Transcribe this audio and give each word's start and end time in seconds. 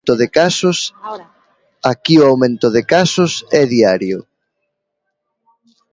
Aquí 1.91 2.15
o 2.21 2.27
aumento 2.31 2.67
de 2.75 2.81
casos 2.93 3.31
é 3.61 3.63
diario. 3.73 4.19